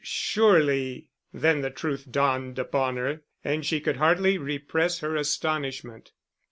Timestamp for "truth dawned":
1.69-2.57